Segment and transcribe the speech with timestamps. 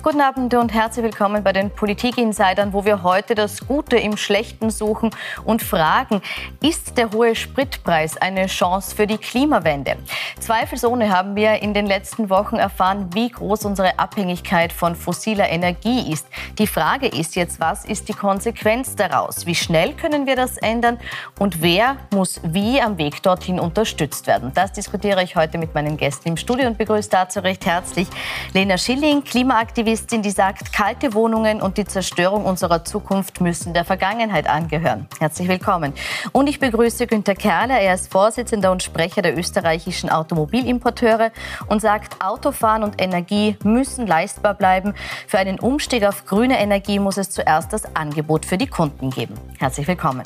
[0.00, 4.70] Guten Abend und herzlich willkommen bei den Politik-Insidern, wo wir heute das Gute im Schlechten
[4.70, 5.10] suchen
[5.44, 6.22] und fragen,
[6.62, 9.96] ist der hohe Spritpreis eine Chance für die Klimawende?
[10.38, 16.12] Zweifelsohne haben wir in den letzten Wochen erfahren, wie groß unsere Abhängigkeit von fossiler Energie
[16.12, 16.28] ist.
[16.60, 19.46] Die Frage ist jetzt, was ist die Konsequenz daraus?
[19.46, 20.98] Wie schnell können wir das ändern
[21.40, 24.52] und wer muss wie am Weg dorthin unterstützt werden?
[24.54, 28.06] Das diskutiere ich heute mit meinen Gästen im Studio und begrüße dazu recht herzlich
[28.54, 33.86] Lena Schilling, Klimaaktivistin Aktivistin, die sagt, kalte Wohnungen und die Zerstörung unserer Zukunft müssen der
[33.86, 35.06] Vergangenheit angehören.
[35.18, 35.94] Herzlich willkommen.
[36.32, 37.80] Und ich begrüße Günter Kerle.
[37.80, 41.32] Er ist Vorsitzender und Sprecher der österreichischen Automobilimporteure
[41.68, 44.92] und sagt, Autofahren und Energie müssen leistbar bleiben.
[45.26, 49.36] Für einen Umstieg auf grüne Energie muss es zuerst das Angebot für die Kunden geben.
[49.58, 50.24] Herzlich willkommen.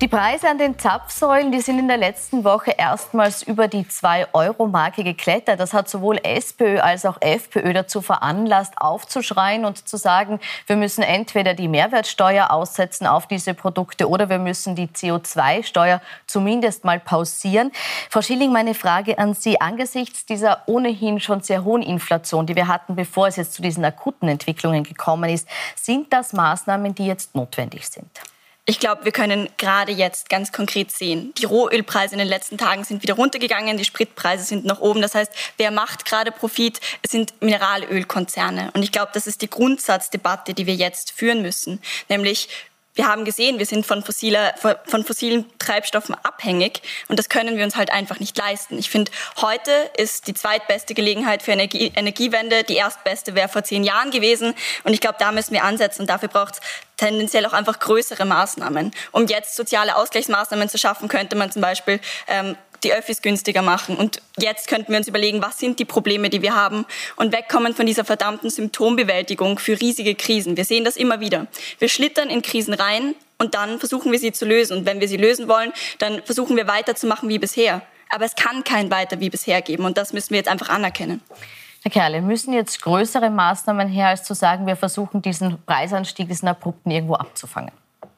[0.00, 5.02] Die Preise an den Zapfsäulen, die sind in der letzten Woche erstmals über die 2-Euro-Marke
[5.02, 5.58] geklettert.
[5.58, 11.02] Das hat sowohl SPÖ als auch FPÖ dazu veranlasst, aufzuschreien und zu sagen, wir müssen
[11.02, 17.72] entweder die Mehrwertsteuer aussetzen auf diese Produkte oder wir müssen die CO2-Steuer zumindest mal pausieren.
[18.08, 19.60] Frau Schilling, meine Frage an Sie.
[19.60, 23.84] Angesichts dieser ohnehin schon sehr hohen Inflation, die wir hatten, bevor es jetzt zu diesen
[23.84, 28.08] akuten Entwicklungen gekommen ist, sind das Maßnahmen, die jetzt notwendig sind?
[28.70, 32.84] Ich glaube, wir können gerade jetzt ganz konkret sehen, die Rohölpreise in den letzten Tagen
[32.84, 35.00] sind wieder runtergegangen, die Spritpreise sind nach oben.
[35.00, 36.78] Das heißt, wer macht gerade Profit?
[37.00, 38.70] Es sind Mineralölkonzerne.
[38.74, 41.80] Und ich glaube, das ist die Grundsatzdebatte, die wir jetzt führen müssen.
[42.10, 42.50] Nämlich,
[42.98, 44.54] wir haben gesehen, wir sind von, fossiler,
[44.84, 48.76] von fossilen Treibstoffen abhängig und das können wir uns halt einfach nicht leisten.
[48.76, 52.64] Ich finde, heute ist die zweitbeste Gelegenheit für Energie, Energiewende.
[52.64, 56.10] Die erstbeste wäre vor zehn Jahren gewesen und ich glaube, da müssen wir ansetzen und
[56.10, 56.60] dafür braucht es
[56.96, 58.90] tendenziell auch einfach größere Maßnahmen.
[59.12, 63.96] Um jetzt soziale Ausgleichsmaßnahmen zu schaffen, könnte man zum Beispiel ähm, die Öffis günstiger machen.
[63.96, 67.74] Und jetzt könnten wir uns überlegen, was sind die Probleme, die wir haben und wegkommen
[67.74, 70.56] von dieser verdammten Symptombewältigung für riesige Krisen.
[70.56, 71.46] Wir sehen das immer wieder.
[71.78, 74.78] Wir schlittern in Krisen rein und dann versuchen wir sie zu lösen.
[74.78, 77.82] Und wenn wir sie lösen wollen, dann versuchen wir weiterzumachen wie bisher.
[78.10, 81.20] Aber es kann kein weiter wie bisher geben und das müssen wir jetzt einfach anerkennen.
[81.82, 86.48] Herr Kerle, müssen jetzt größere Maßnahmen her, als zu sagen, wir versuchen diesen Preisanstieg, diesen
[86.48, 87.70] abrupten irgendwo abzufangen?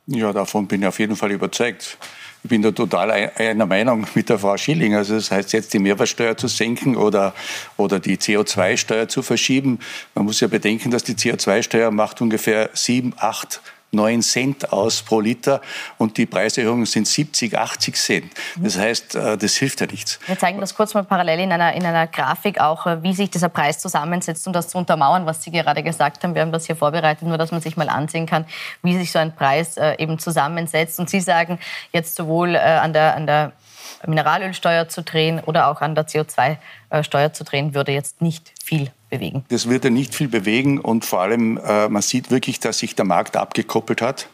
[0.06, 1.98] Ja, davon bin ich auf jeden Fall überzeugt.
[2.42, 4.94] Ich bin da total einer Meinung mit der Frau Schilling.
[4.94, 7.34] Also das heißt jetzt die Mehrwertsteuer zu senken oder,
[7.76, 9.78] oder die CO2-Steuer zu verschieben.
[10.14, 13.60] Man muss ja bedenken, dass die CO2-Steuer macht ungefähr sieben, acht
[13.92, 15.60] 9 Cent aus pro Liter
[15.98, 18.32] und die Preiserhöhungen sind 70, 80 Cent.
[18.56, 20.20] Das heißt, äh, das hilft ja nichts.
[20.26, 23.30] Wir zeigen das kurz mal parallel in einer, in einer Grafik auch, äh, wie sich
[23.30, 26.34] dieser Preis zusammensetzt, um das zu untermauern, was Sie gerade gesagt haben.
[26.34, 28.46] Wir haben das hier vorbereitet, nur dass man sich mal ansehen kann,
[28.82, 31.00] wie sich so ein Preis äh, eben zusammensetzt.
[31.00, 31.58] Und Sie sagen
[31.92, 33.52] jetzt sowohl an der, an der
[34.06, 39.44] Mineralölsteuer zu drehen oder auch an der CO2-Steuer zu drehen, würde jetzt nicht viel bewegen.
[39.48, 42.94] Das wird ja nicht viel bewegen und vor allem, äh, man sieht wirklich, dass sich
[42.94, 44.28] der Markt abgekoppelt hat.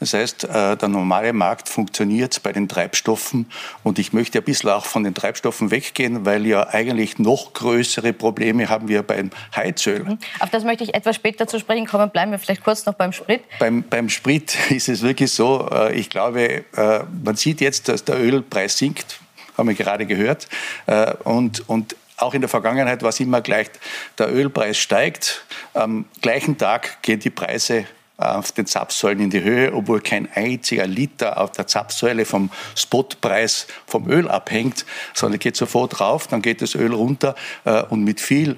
[0.00, 3.46] Das heißt, äh, der normale Markt funktioniert bei den Treibstoffen
[3.84, 8.12] und ich möchte ein bisschen auch von den Treibstoffen weggehen, weil ja eigentlich noch größere
[8.12, 10.04] Probleme haben wir beim Heizöl.
[10.04, 10.18] Mhm.
[10.40, 12.10] Auf das möchte ich etwas später zu sprechen kommen.
[12.10, 13.42] Bleiben wir vielleicht kurz noch beim Sprit.
[13.58, 18.04] Beim, beim Sprit ist es wirklich so, äh, ich glaube, äh, man sieht jetzt, dass
[18.04, 19.20] der Ölpreis sinkt,
[19.56, 20.48] haben wir gerade gehört.
[20.86, 23.70] Äh, und, und auch in der Vergangenheit war es immer gleich,
[24.18, 25.44] der Ölpreis steigt,
[25.74, 30.86] am gleichen Tag gehen die Preise auf den Zapfsäulen in die Höhe, obwohl kein einziger
[30.86, 36.62] Liter auf der Zapfsäule vom Spotpreis vom Öl abhängt, sondern geht sofort rauf, dann geht
[36.62, 37.34] das Öl runter
[37.64, 38.56] äh, und mit viel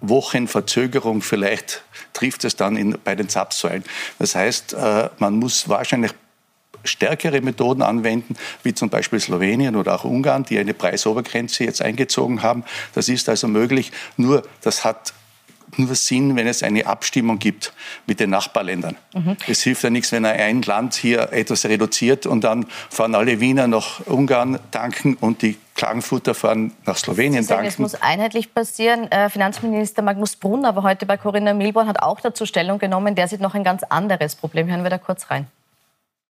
[0.00, 3.84] Wochen Verzögerung vielleicht trifft es dann in, bei den Zapfsäulen.
[4.18, 6.12] Das heißt, äh, man muss wahrscheinlich
[6.86, 12.42] stärkere Methoden anwenden, wie zum Beispiel Slowenien oder auch Ungarn, die eine Preisobergrenze jetzt eingezogen
[12.42, 12.64] haben.
[12.94, 13.92] Das ist also möglich.
[14.16, 15.12] Nur, das hat
[15.76, 17.72] nur Sinn, wenn es eine Abstimmung gibt
[18.06, 18.96] mit den Nachbarländern.
[19.14, 19.36] Mhm.
[19.46, 23.66] Es hilft ja nichts, wenn ein Land hier etwas reduziert und dann fahren alle Wiener
[23.66, 27.68] nach Ungarn tanken und die Klagenfurter fahren nach Slowenien Sie sagen, tanken.
[27.68, 29.10] Es muss einheitlich passieren.
[29.10, 33.14] Äh, Finanzminister Magnus Brunn, aber heute bei Corinna Milborn, hat auch dazu Stellung genommen.
[33.14, 34.68] Der sieht noch ein ganz anderes Problem.
[34.68, 35.46] Hören wir da kurz rein.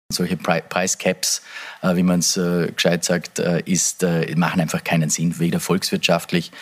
[0.08, 1.43] Solche Preiscaps,
[1.82, 4.06] äh, wie man es äh, gescheit sagt, äh, ist,
[4.37, 6.53] machen einfach keinen Sinn, weder volkswirtschaftlich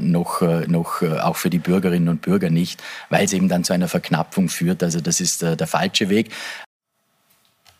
[0.00, 3.86] noch, noch auch für die Bürgerinnen und Bürger nicht, weil es eben dann zu einer
[3.86, 4.82] Verknappung führt.
[4.82, 6.32] Also das ist der falsche Weg.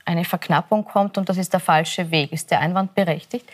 [0.04, 2.32] Eine Verknappung kommt und das ist der falsche Weg.
[2.32, 3.46] Ist der Einwand berechtigt?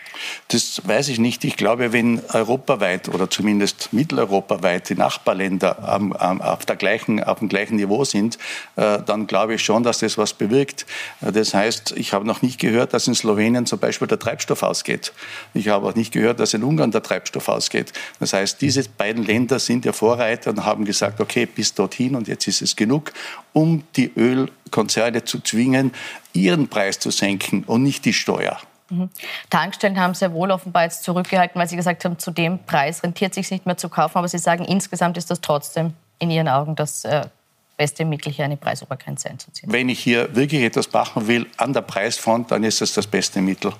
[0.49, 1.45] Das weiß ich nicht.
[1.45, 7.41] Ich glaube, wenn europaweit oder zumindest mitteleuropaweit die Nachbarländer am, am, auf, der gleichen, auf
[7.41, 8.39] dem gleichen Niveau sind,
[8.77, 10.87] äh, dann glaube ich schon, dass das was bewirkt.
[11.21, 14.63] Äh, das heißt, ich habe noch nicht gehört, dass in Slowenien zum Beispiel der Treibstoff
[14.63, 15.13] ausgeht.
[15.55, 17.93] Ich habe auch nicht gehört, dass in Ungarn der Treibstoff ausgeht.
[18.21, 22.29] Das heißt, diese beiden Länder sind ja Vorreiter und haben gesagt, okay, bis dorthin und
[22.29, 23.13] jetzt ist es genug,
[23.53, 25.93] um die Ölkonzerne zu zwingen,
[26.43, 28.59] ihren Preis zu senken und nicht die Steuer.
[28.91, 29.11] Mhm.
[29.51, 33.35] Tankstellen haben sehr wohl offenbar jetzt zurückgehalten, weil sie gesagt haben, zu dem Preis rentiert
[33.35, 34.19] sich nicht mehr zu kaufen.
[34.19, 37.27] Aber sie sagen, insgesamt ist das trotzdem in ihren Augen das äh,
[37.77, 39.73] beste Mittel, hier eine Preisobergrenze einzuziehen.
[39.73, 43.41] Wenn ich hier wirklich etwas machen will an der Preisfront, dann ist das das beste
[43.41, 43.73] Mittel.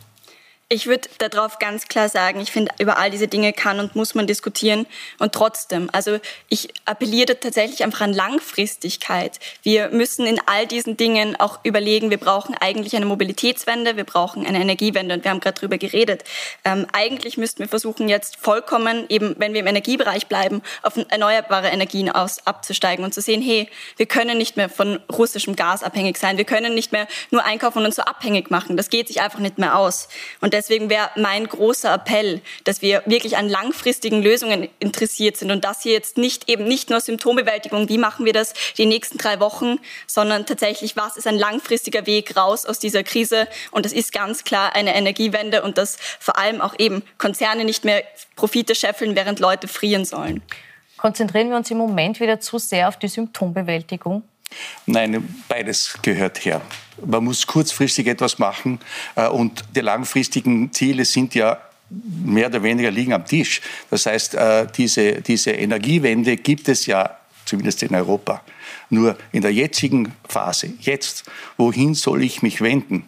[0.71, 4.15] Ich würde darauf ganz klar sagen, ich finde, über all diese Dinge kann und muss
[4.15, 4.85] man diskutieren.
[5.19, 6.19] Und trotzdem, also
[6.51, 9.41] ich appelliere tatsächlich einfach an Langfristigkeit.
[9.63, 14.45] Wir müssen in all diesen Dingen auch überlegen, wir brauchen eigentlich eine Mobilitätswende, wir brauchen
[14.45, 15.15] eine Energiewende.
[15.15, 16.25] Und wir haben gerade darüber geredet.
[16.67, 21.69] Ähm, eigentlich müssten wir versuchen, jetzt vollkommen, eben wenn wir im Energiebereich bleiben, auf erneuerbare
[21.69, 26.19] Energien aus abzusteigen und zu sehen, hey, wir können nicht mehr von russischem Gas abhängig
[26.19, 26.37] sein.
[26.37, 28.77] Wir können nicht mehr nur einkaufen und uns so abhängig machen.
[28.77, 30.11] Das geht sich einfach nicht mehr aus.
[30.43, 35.65] Und deswegen wäre mein großer Appell, dass wir wirklich an langfristigen Lösungen interessiert sind und
[35.65, 39.39] das hier jetzt nicht eben nicht nur Symptombewältigung, wie machen wir das die nächsten drei
[39.39, 43.47] Wochen, sondern tatsächlich, was ist ein langfristiger Weg raus aus dieser Krise?
[43.71, 47.85] Und das ist ganz klar eine Energiewende und dass vor allem auch eben Konzerne nicht
[47.85, 48.03] mehr
[48.35, 50.43] Profite scheffeln, während Leute frieren sollen.
[50.97, 54.25] Konzentrieren wir uns im Moment wieder zu sehr auf die Symptombewältigung?
[54.87, 56.61] Nein, beides gehört her.
[57.07, 58.79] Man muss kurzfristig etwas machen
[59.15, 61.59] äh, und die langfristigen Ziele sind ja
[61.91, 63.61] mehr oder weniger liegen am Tisch.
[63.91, 68.43] Das heißt, äh, diese, diese Energiewende gibt es ja zumindest in Europa.
[68.91, 71.25] Nur in der jetzigen Phase, jetzt,
[71.57, 73.05] wohin soll ich mich wenden?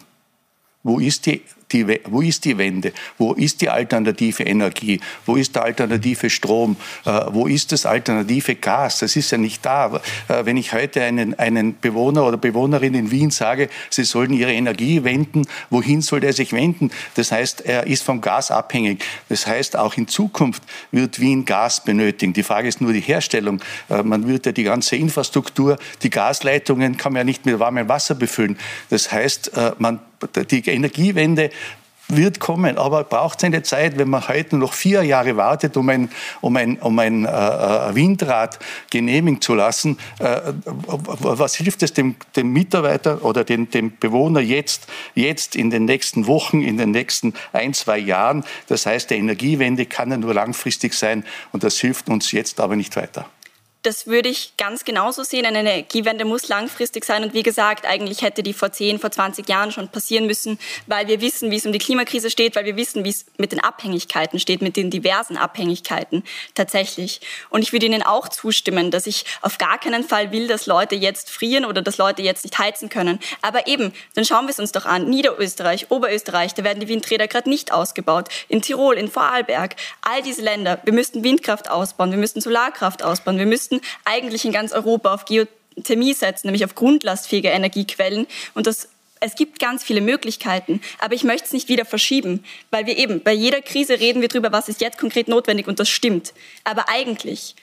[0.83, 1.41] Wo ist die
[1.73, 2.93] die, wo ist die Wende?
[3.17, 4.99] Wo ist die alternative Energie?
[5.25, 6.75] Wo ist der alternative Strom?
[7.05, 8.99] Äh, wo ist das alternative Gas?
[8.99, 10.01] Das ist ja nicht da.
[10.27, 14.53] Äh, wenn ich heute einen, einen Bewohner oder Bewohnerin in Wien sage, sie sollen ihre
[14.53, 16.91] Energie wenden, wohin soll der sich wenden?
[17.15, 19.03] Das heißt, er ist vom Gas abhängig.
[19.29, 22.33] Das heißt, auch in Zukunft wird Wien Gas benötigen.
[22.33, 23.61] Die Frage ist nur die Herstellung.
[23.89, 27.87] Äh, man wird ja die ganze Infrastruktur, die Gasleitungen kann man ja nicht mit warmem
[27.89, 28.57] Wasser befüllen.
[28.89, 29.99] Das heißt, äh, man
[30.35, 31.49] die Energiewende
[32.15, 36.09] wird kommen, aber braucht seine Zeit, wenn man heute noch vier Jahre wartet, um ein,
[36.41, 38.59] um ein, um ein äh, äh Windrad
[38.89, 39.97] genehmigen zu lassen.
[40.19, 45.85] Äh, was hilft es dem, dem Mitarbeiter oder dem, dem Bewohner jetzt, jetzt in den
[45.85, 48.43] nächsten Wochen, in den nächsten ein, zwei Jahren?
[48.67, 52.75] Das heißt, die Energiewende kann ja nur langfristig sein und das hilft uns jetzt aber
[52.75, 53.25] nicht weiter.
[53.83, 55.43] Das würde ich ganz genauso sehen.
[55.43, 57.23] Eine Energiewende muss langfristig sein.
[57.23, 61.07] Und wie gesagt, eigentlich hätte die vor 10, vor 20 Jahren schon passieren müssen, weil
[61.07, 63.59] wir wissen, wie es um die Klimakrise steht, weil wir wissen, wie es mit den
[63.59, 66.23] Abhängigkeiten steht, mit den diversen Abhängigkeiten
[66.53, 67.21] tatsächlich.
[67.49, 70.93] Und ich würde Ihnen auch zustimmen, dass ich auf gar keinen Fall will, dass Leute
[70.93, 73.19] jetzt frieren oder dass Leute jetzt nicht heizen können.
[73.41, 75.09] Aber eben, dann schauen wir es uns doch an.
[75.09, 78.29] Niederösterreich, Oberösterreich, da werden die Windräder gerade nicht ausgebaut.
[78.47, 80.79] In Tirol, in Vorarlberg, all diese Länder.
[80.83, 85.13] Wir müssten Windkraft ausbauen, wir müssten Solarkraft ausbauen, wir müssten müssten eigentlich in ganz Europa
[85.13, 88.27] auf Geothermie setzen, nämlich auf grundlastfähige Energiequellen.
[88.53, 88.89] Und das
[89.23, 93.21] es gibt ganz viele Möglichkeiten, aber ich möchte es nicht wieder verschieben, weil wir eben
[93.21, 96.33] bei jeder Krise reden wir darüber, was ist jetzt konkret notwendig und das stimmt.
[96.63, 97.55] Aber eigentlich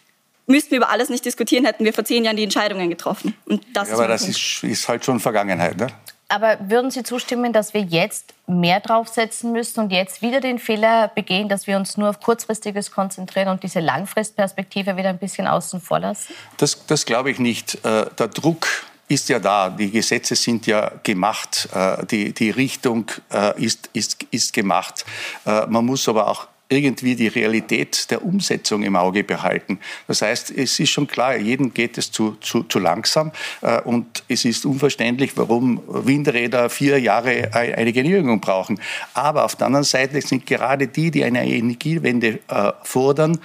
[0.47, 3.35] müssten wir über alles nicht diskutieren, hätten wir vor zehn Jahren die Entscheidungen getroffen.
[3.45, 5.77] Und das ja, aber das ist, ist, halt schon Vergangenheit.
[5.79, 5.89] Ne?
[6.29, 11.09] Aber würden Sie zustimmen, dass wir jetzt mehr draufsetzen müssen und jetzt wieder den Fehler
[11.09, 15.81] begehen, dass wir uns nur auf Kurzfristiges konzentrieren und diese Langfristperspektive wieder ein bisschen außen
[15.81, 16.35] vor lassen?
[16.59, 17.77] Das, das glaube ich nicht.
[17.83, 18.67] Äh, der Druck
[19.09, 24.23] ist ja da, die Gesetze sind ja gemacht, äh, die, die Richtung äh, ist, ist,
[24.31, 25.07] ist gemacht.
[25.45, 29.81] Man muss aber auch irgendwie die Realität der Umsetzung im Auge behalten.
[30.07, 33.33] Das heißt, es ist schon klar, jedem geht es zu, zu, zu langsam
[33.63, 38.81] äh, und es ist unverständlich, warum Windräder vier Jahre eine Genehmigung brauchen.
[39.15, 43.39] Aber auf der anderen Seite sind gerade die, die eine Energiewende äh, fordern,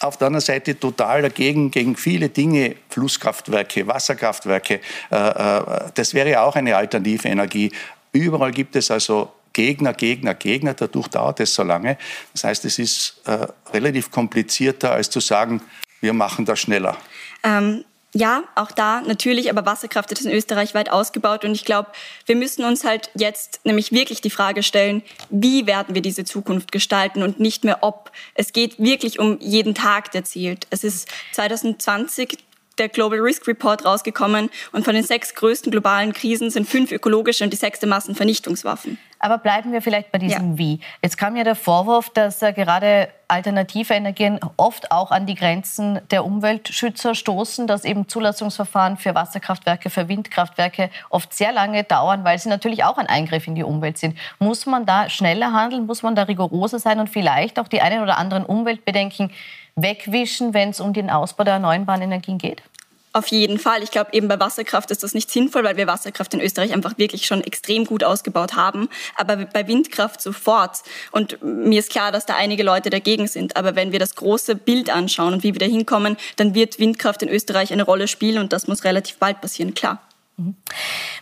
[0.00, 4.80] auf der anderen Seite total dagegen, gegen viele Dinge, Flusskraftwerke, Wasserkraftwerke.
[5.10, 5.60] Äh,
[5.94, 7.70] das wäre ja auch eine alternative Energie.
[8.12, 9.30] Überall gibt es also
[9.60, 10.72] Gegner, Gegner, Gegner.
[10.72, 11.98] Dadurch dauert es so lange.
[12.32, 15.60] Das heißt, es ist äh, relativ komplizierter, als zu sagen,
[16.00, 16.96] wir machen das schneller.
[17.42, 21.90] Ähm, ja, auch da natürlich, aber Wasserkraft ist in Österreich weit ausgebaut und ich glaube,
[22.24, 26.72] wir müssen uns halt jetzt nämlich wirklich die Frage stellen, wie werden wir diese Zukunft
[26.72, 28.12] gestalten und nicht mehr ob.
[28.34, 30.66] Es geht wirklich um jeden Tag, der zählt.
[30.70, 32.38] Es ist 2020
[32.78, 37.44] der Global Risk Report rausgekommen und von den sechs größten globalen Krisen sind fünf ökologische
[37.44, 38.98] und die sechste Massenvernichtungswaffen.
[39.22, 40.58] Aber bleiben wir vielleicht bei diesem ja.
[40.58, 40.80] Wie.
[41.02, 46.00] Jetzt kam ja der Vorwurf, dass äh, gerade alternative Energien oft auch an die Grenzen
[46.10, 52.38] der Umweltschützer stoßen, dass eben Zulassungsverfahren für Wasserkraftwerke, für Windkraftwerke oft sehr lange dauern, weil
[52.38, 54.16] sie natürlich auch ein Eingriff in die Umwelt sind.
[54.38, 55.84] Muss man da schneller handeln?
[55.84, 59.30] Muss man da rigoroser sein und vielleicht auch die einen oder anderen Umweltbedenken
[59.76, 62.62] wegwischen, wenn es um den Ausbau der erneuerbaren Energien geht?
[63.12, 63.82] Auf jeden Fall.
[63.82, 66.96] Ich glaube, eben bei Wasserkraft ist das nicht sinnvoll, weil wir Wasserkraft in Österreich einfach
[66.96, 68.88] wirklich schon extrem gut ausgebaut haben.
[69.16, 70.78] Aber bei Windkraft sofort.
[71.10, 73.56] Und mir ist klar, dass da einige Leute dagegen sind.
[73.56, 77.22] Aber wenn wir das große Bild anschauen und wie wir da hinkommen, dann wird Windkraft
[77.22, 80.00] in Österreich eine Rolle spielen und das muss relativ bald passieren, klar.
[80.40, 80.56] Mhm.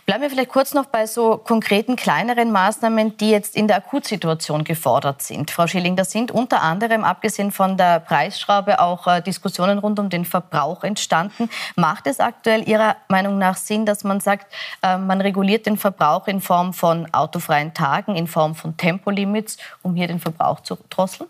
[0.05, 4.63] Bleiben wir vielleicht kurz noch bei so konkreten kleineren Maßnahmen, die jetzt in der Akutsituation
[4.63, 5.51] gefordert sind.
[5.51, 10.09] Frau Schilling, das sind unter anderem, abgesehen von der Preisschraube, auch äh, Diskussionen rund um
[10.09, 11.49] den Verbrauch entstanden.
[11.75, 16.27] Macht es aktuell Ihrer Meinung nach Sinn, dass man sagt, äh, man reguliert den Verbrauch
[16.27, 21.29] in Form von autofreien Tagen, in Form von Tempolimits, um hier den Verbrauch zu drosseln?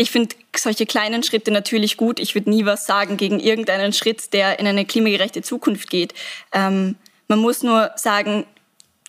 [0.00, 2.20] Ich finde solche kleinen Schritte natürlich gut.
[2.20, 6.14] Ich würde nie was sagen gegen irgendeinen Schritt, der in eine klimagerechte Zukunft geht.
[6.52, 6.94] Ähm,
[7.28, 8.46] man muss nur sagen,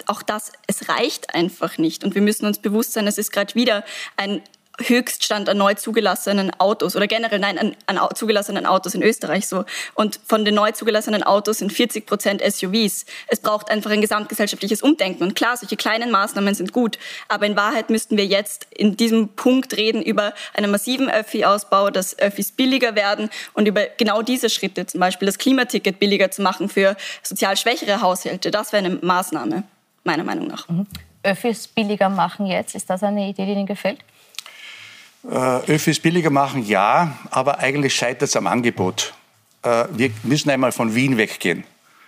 [0.06, 2.04] auch das, es reicht einfach nicht.
[2.04, 3.84] Und wir müssen uns bewusst sein, es ist gerade wieder
[4.18, 4.42] ein
[4.81, 9.65] Höchststand an neu zugelassenen Autos oder generell nein an, an, zugelassenen Autos in Österreich so
[9.93, 13.05] und von den neu zugelassenen Autos sind 40 Prozent SUVs.
[13.27, 17.55] Es braucht einfach ein gesamtgesellschaftliches Umdenken und klar, solche kleinen Maßnahmen sind gut, aber in
[17.55, 22.95] Wahrheit müssten wir jetzt in diesem Punkt reden über einen massiven Öffi-Ausbau, dass Öffis billiger
[22.95, 27.57] werden und über genau diese Schritte, zum Beispiel das Klimaticket billiger zu machen für sozial
[27.57, 28.51] schwächere Haushalte.
[28.51, 29.63] Das wäre eine Maßnahme
[30.03, 30.67] meiner Meinung nach.
[30.69, 30.88] Mhm.
[31.24, 34.00] Öffis billiger machen jetzt, ist das eine Idee, die Ihnen gefällt?
[35.24, 35.36] Äh,
[35.72, 39.14] Öffis billiger machen, ja, aber eigentlich scheitert es am Angebot.
[39.64, 41.66] Äh, wir müssen einmal von Wien weggehen.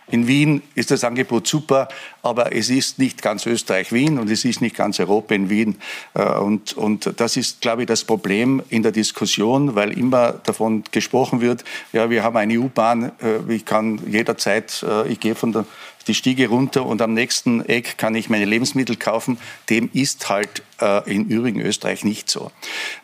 [0.08, 1.88] In Wien ist das Angebot super,
[2.22, 5.77] aber es ist nicht ganz Österreich-Wien und es ist nicht ganz Europa in Wien.
[6.13, 10.84] Äh, und, und das ist, glaube ich, das Problem in der Diskussion, weil immer davon
[10.91, 15.53] gesprochen wird, ja, wir haben eine U-Bahn, äh, ich kann jederzeit, äh, ich gehe von
[15.53, 15.65] der
[16.08, 19.38] die Stiege runter und am nächsten Eck kann ich meine Lebensmittel kaufen.
[19.70, 22.51] Dem ist halt äh, in übrigen Österreich nicht so.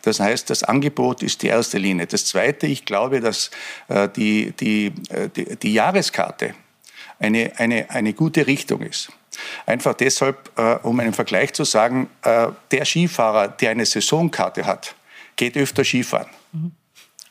[0.02, 2.08] Das heißt, das Angebot ist die erste Linie.
[2.08, 3.52] Das zweite, ich glaube, dass
[3.86, 4.92] äh, die, die,
[5.36, 6.54] die, die Jahreskarte,
[7.18, 9.10] eine, eine, eine gute Richtung ist.
[9.66, 14.94] Einfach deshalb, äh, um einen Vergleich zu sagen, äh, der Skifahrer, der eine Saisonkarte hat,
[15.36, 16.72] geht öfter Skifahren, mhm.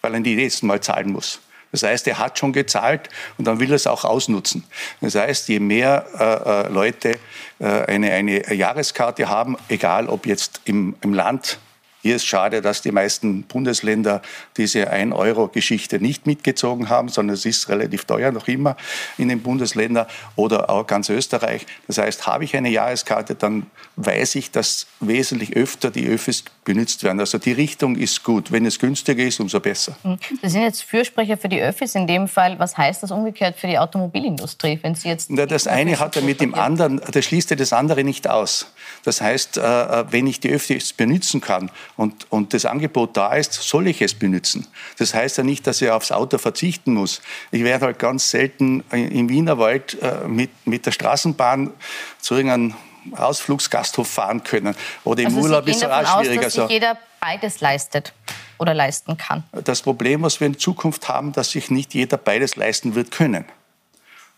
[0.02, 1.42] weil er die nächste Mal zahlen muss.
[1.72, 4.64] Das heißt, er hat schon gezahlt und dann will er es auch ausnutzen.
[5.02, 7.20] Das heißt, je mehr äh, äh Leute
[7.60, 11.60] äh, eine, eine Jahreskarte haben, egal ob jetzt im, im Land
[12.08, 14.22] hier ist schade, dass die meisten Bundesländer
[14.56, 18.78] diese 1-Euro-Geschichte nicht mitgezogen haben, sondern es ist relativ teuer noch immer
[19.18, 20.06] in den Bundesländern
[20.38, 21.66] oder auch ganz Österreich.
[21.86, 23.66] Das heißt, habe ich eine Jahreskarte, dann
[23.98, 27.20] weiß ich, dass wesentlich öfter die Öffis benutzt werden.
[27.20, 28.54] Also die Richtung ist gut.
[28.54, 29.98] Wenn es günstiger ist, umso besser.
[30.04, 30.18] Hm.
[30.42, 32.58] Sie sind jetzt Fürsprecher für die Öffis in dem Fall.
[32.58, 35.30] Was heißt das umgekehrt für die Automobilindustrie, wenn Sie jetzt...
[35.30, 38.72] Na, das eine hat ja mit dem anderen, das schließt ja das andere nicht aus.
[39.04, 43.34] Das heißt, äh, äh, wenn ich die Öffis benutzen kann und, und das Angebot da
[43.34, 44.68] ist, soll ich es benutzen.
[45.00, 47.22] Das heißt ja nicht, dass ich aufs Auto verzichten muss.
[47.52, 51.72] Ich werde halt ganz selten im Wienerwald äh, mit, mit der Straßenbahn
[52.20, 52.76] zu irgendeinem
[53.16, 54.76] Ausflugsgasthof fahren können.
[55.04, 56.48] Oder im also Urlaub ist es auch schwieriger.
[56.48, 58.14] Aus, dass sich jeder beides leistet
[58.60, 59.44] oder leisten kann.
[59.52, 63.46] Das Problem, was wir in Zukunft haben, dass sich nicht jeder beides leisten wird können.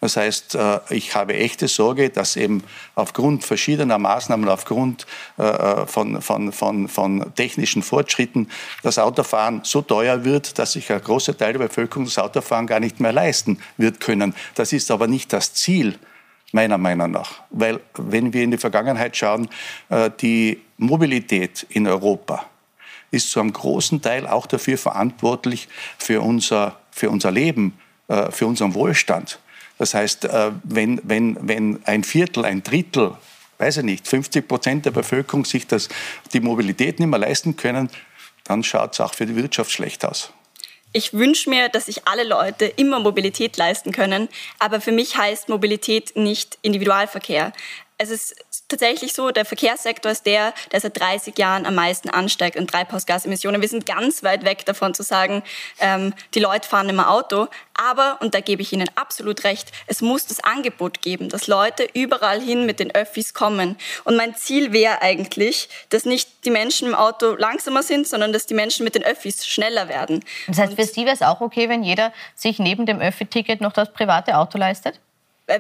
[0.02, 2.64] Das heißt, äh, ich habe echte Sorge, dass eben
[2.96, 5.06] aufgrund verschiedener Maßnahmen, aufgrund
[5.38, 8.50] äh, äh, von, von, von, von technischen Fortschritten
[8.82, 12.80] das Autofahren so teuer wird, dass sich ein großer Teil der Bevölkerung das Autofahren gar
[12.80, 14.34] nicht mehr leisten wird können.
[14.56, 16.00] Das ist aber nicht das Ziel
[16.52, 17.42] meiner Meinung nach.
[17.50, 19.50] Weil wenn wir in die Vergangenheit schauen,
[20.20, 22.46] die Mobilität in Europa
[23.12, 25.68] ist zu einem großen Teil auch dafür verantwortlich
[26.00, 27.78] für unser, für unser Leben,
[28.08, 29.40] für unseren Wohlstand.
[29.80, 33.16] Das heißt, äh, wenn, wenn, wenn ein Viertel, ein Drittel,
[33.58, 35.90] weiß ich nicht, 50 Prozent der Bevölkerung sich das,
[36.34, 37.90] die Mobilität nicht mehr leisten können,
[38.44, 40.32] dann schaut es auch für die Wirtschaft schlecht aus.
[40.92, 45.48] Ich wünsche mir, dass sich alle Leute immer Mobilität leisten können, aber für mich heißt
[45.48, 47.54] Mobilität nicht Individualverkehr.
[47.98, 48.36] es ist
[48.70, 53.62] tatsächlich so, der Verkehrssektor ist der, der seit 30 Jahren am meisten ansteigt in Treibhausgasemissionen.
[53.62, 55.44] Wir sind ganz weit weg davon zu sagen,
[55.80, 57.48] ähm, die Leute fahren immer Auto.
[57.74, 61.88] Aber, und da gebe ich Ihnen absolut recht, es muss das Angebot geben, dass Leute
[61.94, 63.78] überall hin mit den Öffis kommen.
[64.04, 68.46] Und mein Ziel wäre eigentlich, dass nicht die Menschen im Auto langsamer sind, sondern dass
[68.46, 70.24] die Menschen mit den Öffis schneller werden.
[70.48, 73.74] Das heißt, für Sie wäre es auch okay, wenn jeder sich neben dem Öffi-Ticket noch
[73.74, 75.00] das private Auto leistet?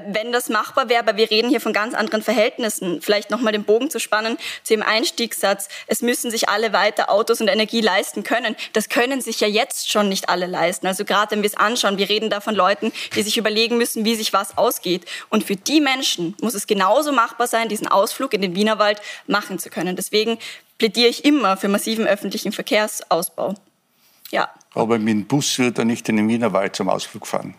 [0.08, 3.63] Wenn das machbar wäre, aber wir reden hier von ganz anderen Verhältnissen, vielleicht nochmal den
[3.63, 8.24] Bogen zu spannen zu dem Einstiegssatz, es müssen sich alle weiter Autos und Energie leisten
[8.24, 8.55] können.
[8.74, 10.86] Das können sich ja jetzt schon nicht alle leisten.
[10.86, 14.05] Also gerade wenn wir es anschauen, wir reden da von Leuten, die sich überlegen müssen,
[14.05, 15.05] wie sich was ausgeht.
[15.29, 19.58] Und für die Menschen muss es genauso machbar sein, diesen Ausflug in den Wienerwald machen
[19.58, 19.96] zu können.
[19.96, 20.38] Deswegen
[20.77, 23.55] plädiere ich immer für massiven öffentlichen Verkehrsausbau.
[24.29, 24.50] Ja.
[24.75, 27.55] Aber mit dem Bus wird er nicht in den Wienerwald zum Ausflug fahren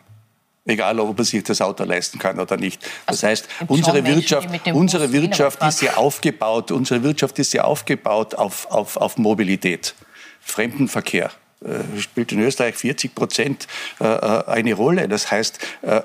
[0.65, 2.83] egal ob er sich das Auto leisten kann oder nicht.
[3.07, 8.35] Das also, heißt, unsere Wirtschaft, unsere Wirtschaft ist ja aufgebaut, unsere Wirtschaft ist ja aufgebaut
[8.35, 9.95] auf, auf, auf Mobilität,
[10.41, 11.31] Fremdenverkehr
[11.63, 13.67] äh, spielt in Österreich 40 Prozent
[14.01, 15.09] äh, äh, eine Rolle.
[15.09, 15.59] Das heißt,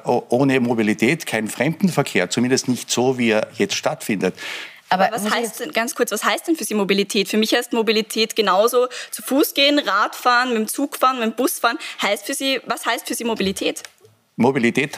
[0.04, 4.36] ohne Mobilität kein Fremdenverkehr, zumindest nicht so, wie er jetzt stattfindet.
[4.90, 7.28] Aber, was heißt denn, ganz kurz, was heißt denn für Sie Mobilität?
[7.28, 11.36] Für mich heißt Mobilität genauso zu Fuß gehen, Radfahren, mit dem Zug fahren, mit dem
[11.36, 11.80] Bus fahren.
[12.02, 13.82] Heißt für Sie, was heißt für Sie Mobilität?
[14.36, 14.98] Mobilität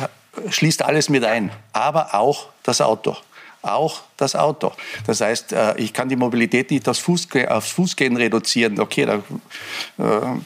[0.50, 3.18] schließt alles mit ein, aber auch das Auto.
[3.62, 4.72] Auch das Auto.
[5.06, 8.80] Das heißt, äh, ich kann die Mobilität nicht aufs, Fußgehen, reduzieren.
[8.80, 9.16] Okay, da,
[9.98, 10.40] äh,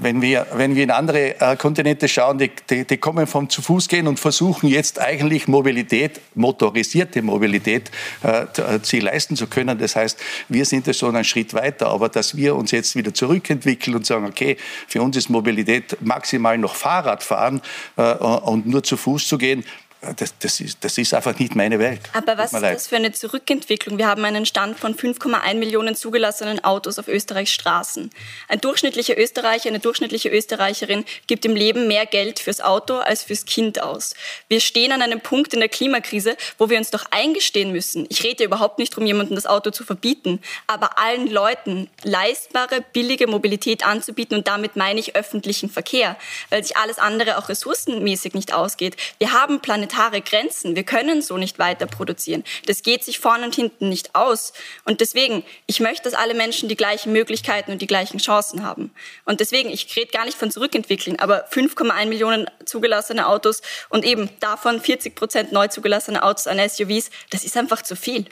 [0.00, 3.62] wenn wir, wenn wir in andere äh, Kontinente schauen, die, die, die, kommen vom zu
[3.62, 7.90] Fuß gehen und versuchen jetzt eigentlich Mobilität, motorisierte Mobilität,
[8.22, 9.78] äh, äh sie leisten zu können.
[9.78, 10.18] Das heißt,
[10.48, 14.06] wir sind ja schon einen Schritt weiter, aber dass wir uns jetzt wieder zurückentwickeln und
[14.06, 17.60] sagen, okay, für uns ist Mobilität maximal noch Fahrradfahren
[17.96, 19.64] äh, und nur zu Fuß zu gehen,
[20.00, 22.00] das, das, ist, das ist einfach nicht meine Welt.
[22.12, 23.98] Aber was ist das für eine Zurückentwicklung?
[23.98, 28.10] Wir haben einen Stand von 5,1 Millionen zugelassenen Autos auf Österreichs Straßen.
[28.46, 33.44] Ein durchschnittlicher Österreicher, eine durchschnittliche Österreicherin gibt im Leben mehr Geld fürs Auto als fürs
[33.44, 34.14] Kind aus.
[34.48, 38.06] Wir stehen an einem Punkt in der Klimakrise, wo wir uns doch eingestehen müssen.
[38.08, 43.26] Ich rede überhaupt nicht darum, jemandem das Auto zu verbieten, aber allen Leuten leistbare, billige
[43.26, 46.16] Mobilität anzubieten und damit meine ich öffentlichen Verkehr,
[46.50, 48.96] weil sich alles andere auch ressourcenmäßig nicht ausgeht.
[49.18, 50.76] Wir haben Planet planetare Grenzen.
[50.76, 52.44] Wir können so nicht weiter produzieren.
[52.66, 54.52] Das geht sich vorne und hinten nicht aus.
[54.84, 58.92] Und deswegen, ich möchte, dass alle Menschen die gleichen Möglichkeiten und die gleichen Chancen haben.
[59.24, 64.28] Und deswegen, ich rede gar nicht von zurückentwickeln, aber 5,1 Millionen zugelassene Autos und eben
[64.40, 68.26] davon 40 Prozent neu zugelassene Autos an SUVs, das ist einfach zu viel.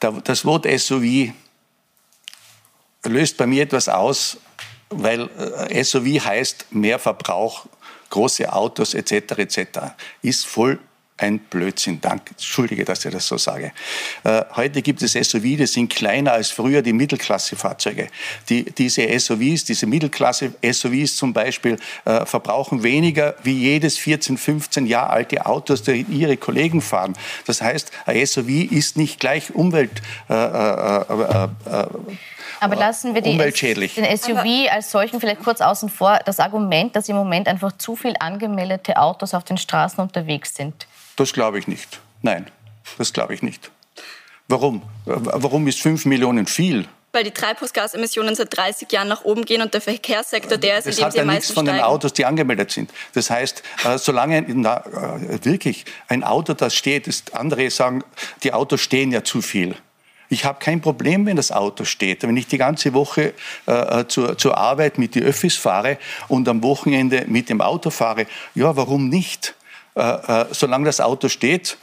[0.00, 1.32] Das Wort SUV
[3.04, 4.38] löst bei mir etwas aus,
[4.90, 5.28] weil
[5.70, 7.66] äh, SUV heißt mehr Verbrauch
[8.10, 9.38] große Autos etc.
[9.38, 9.58] etc.
[10.22, 10.78] ist voll
[11.18, 12.00] ein Blödsinn.
[12.00, 13.72] Danke, entschuldige, dass ich das so sage.
[14.24, 18.08] Äh, heute gibt es SUV, die sind kleiner als früher die Mittelklasse-Fahrzeuge.
[18.48, 25.10] Die, diese SUVs, diese Mittelklasse-SUVs zum Beispiel, äh, verbrauchen weniger wie jedes 14, 15 Jahre
[25.10, 27.16] alte Autos, die ihre Kollegen fahren.
[27.46, 30.02] Das heißt, ein SUV ist nicht gleich Umwelt.
[30.28, 31.86] Äh, äh, äh, äh
[32.60, 36.18] aber lassen wir die, den SUV als solchen vielleicht kurz außen vor.
[36.24, 40.86] Das Argument, dass im Moment einfach zu viel angemeldete Autos auf den Straßen unterwegs sind.
[41.16, 42.00] Das glaube ich nicht.
[42.22, 42.46] Nein,
[42.98, 43.70] das glaube ich nicht.
[44.48, 44.82] Warum?
[45.04, 46.86] Warum ist 5 Millionen viel?
[47.16, 50.98] weil die Treibhausgasemissionen seit 30 Jahren nach oben gehen und der Verkehrssektor der ist, das
[50.98, 52.90] in dem sie am meisten nichts von den Autos, die angemeldet sind.
[53.14, 58.04] Das heißt, äh, solange na, äh, wirklich ein Auto, das steht, ist, andere sagen,
[58.42, 59.76] die Autos stehen ja zu viel.
[60.28, 62.22] Ich habe kein Problem, wenn das Auto steht.
[62.22, 63.34] Wenn ich die ganze Woche
[63.66, 67.90] äh, äh zur, zur Arbeit mit den Öffis fahre und am Wochenende mit dem Auto
[67.90, 69.54] fahre, ja, warum nicht?
[69.94, 71.78] Äh, äh, solange das Auto steht,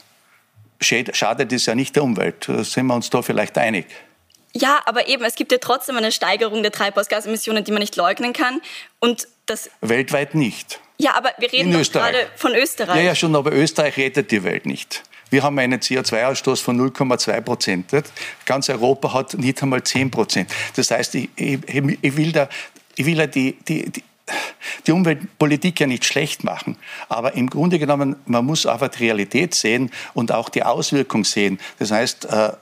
[0.80, 2.48] schadet es ja nicht der Umwelt.
[2.48, 3.86] Äh, sind wir uns da vielleicht einig?
[4.52, 8.32] Ja, aber eben, es gibt ja trotzdem eine Steigerung der Treibhausgasemissionen, die man nicht leugnen
[8.32, 8.60] kann.
[9.00, 10.80] Und das Weltweit nicht.
[10.96, 12.96] Ja, aber wir reden gerade von Österreich.
[12.96, 15.02] Ja, ja, schon, aber Österreich rettet die Welt nicht.
[15.34, 17.90] Wir haben einen CO2-Ausstoß von 0,2 Prozent.
[18.46, 20.48] Ganz Europa hat nicht einmal 10 Prozent.
[20.76, 21.58] Das heißt, ich, ich,
[22.00, 22.48] ich will da,
[22.94, 24.04] ich will da die, die, die
[24.86, 26.76] die Umweltpolitik ja nicht schlecht machen.
[27.08, 31.58] Aber im Grunde genommen, man muss einfach die Realität sehen und auch die Auswirkung sehen.
[31.80, 32.52] Das heißt, äh, äh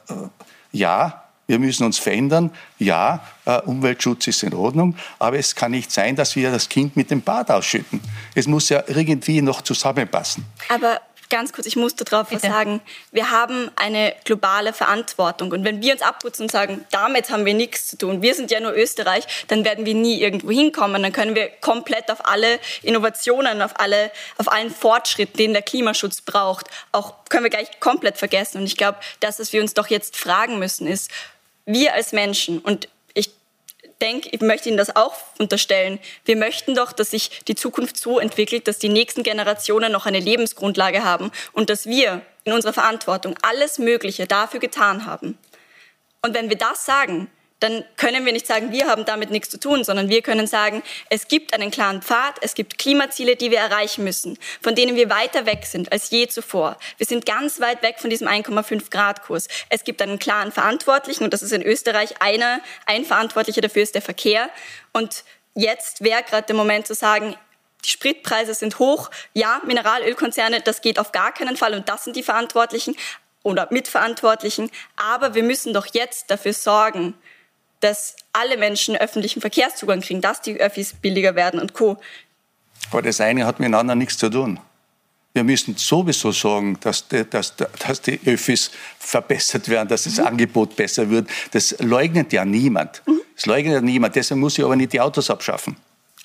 [0.73, 2.51] ja, wir müssen uns verändern.
[2.79, 4.97] Ja, äh, Umweltschutz ist in Ordnung.
[5.19, 8.01] Aber es kann nicht sein, dass wir das Kind mit dem Bad ausschütten.
[8.35, 10.47] Es muss ja irgendwie noch zusammenpassen.
[10.71, 11.01] Aber
[11.33, 12.83] ganz kurz, ich muss darauf was sagen.
[13.11, 15.51] Wir haben eine globale Verantwortung.
[15.51, 18.51] Und wenn wir uns abputzen und sagen, damit haben wir nichts zu tun, wir sind
[18.51, 21.03] ja nur Österreich, dann werden wir nie irgendwo hinkommen.
[21.03, 26.21] Dann können wir komplett auf alle Innovationen, auf, alle, auf allen Fortschritt, den der Klimaschutz
[26.21, 28.59] braucht, auch können wir gleich komplett vergessen.
[28.59, 31.11] Und ich glaube, das, was wir uns doch jetzt fragen müssen, ist,
[31.65, 32.89] wir als Menschen, und
[34.03, 35.99] denke, ich möchte Ihnen das auch unterstellen.
[36.25, 40.21] Wir möchten doch, dass sich die Zukunft so entwickelt, dass die nächsten Generationen noch eine
[40.21, 45.39] Lebensgrundlage haben und dass wir in unserer Verantwortung alles Mögliche dafür getan haben.
[46.21, 47.31] Und wenn wir das sagen,
[47.63, 50.83] dann können wir nicht sagen, wir haben damit nichts zu tun, sondern wir können sagen,
[51.11, 55.11] es gibt einen klaren Pfad, es gibt Klimaziele, die wir erreichen müssen, von denen wir
[55.11, 56.77] weiter weg sind als je zuvor.
[56.97, 59.49] Wir sind ganz weit weg von diesem 1,5 Grad Kurs.
[59.69, 63.95] Es gibt einen klaren Verantwortlichen und das ist in Österreich einer, ein Verantwortlicher dafür ist
[63.95, 64.51] der Verkehr.
[64.93, 67.37] Und jetzt wäre gerade der Moment zu sagen,
[67.85, 69.11] die Spritpreise sind hoch.
[69.35, 72.97] Ja, Mineralölkonzerne, das geht auf gar keinen Fall und das sind die Verantwortlichen
[73.43, 74.71] oder Mitverantwortlichen.
[74.97, 77.15] Aber wir müssen doch jetzt dafür sorgen,
[77.83, 81.99] dass alle Menschen öffentlichen Verkehrszugang kriegen, dass die Öffis billiger werden und Co.
[82.91, 84.59] Aber das eine hat miteinander nichts zu tun.
[85.35, 90.27] Wir müssen sowieso sorgen, dass die, dass, dass die Öffis verbessert werden, dass das mhm.
[90.27, 91.29] Angebot besser wird.
[91.53, 93.03] Das leugnet ja niemand.
[93.07, 93.21] Mhm.
[93.35, 94.15] Das leugnet ja niemand.
[94.15, 95.77] Deshalb muss ich aber nicht die Autos abschaffen.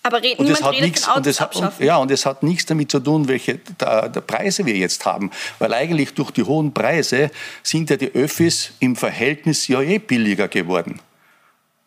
[0.03, 1.79] Aber red, niemand redet nichts, von Autos und abschaffen.
[1.79, 5.05] Und, ja, und es hat nichts damit zu tun, welche der, der Preise wir jetzt
[5.05, 5.31] haben.
[5.57, 7.31] Weil eigentlich durch die hohen Preise
[7.63, 10.99] sind ja die Öffis im Verhältnis ja eh billiger geworden.